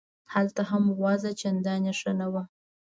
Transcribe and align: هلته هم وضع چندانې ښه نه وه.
هلته 0.33 0.61
هم 0.71 0.83
وضع 1.03 1.31
چندانې 1.41 1.91
ښه 1.99 2.11
نه 2.19 2.27
وه. 2.33 2.43